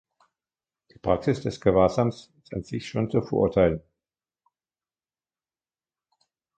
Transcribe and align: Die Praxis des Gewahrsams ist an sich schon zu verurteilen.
Die 0.89 0.97
Praxis 0.97 1.41
des 1.41 1.61
Gewahrsams 1.61 2.33
ist 2.41 2.53
an 2.55 2.63
sich 2.63 2.87
schon 2.89 3.11
zu 3.11 3.21
verurteilen. 3.21 3.83